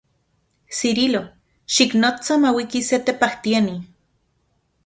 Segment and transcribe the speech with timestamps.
[0.77, 1.21] Cirilo,
[1.75, 3.77] xiknotsa mauiki se tepajtiani.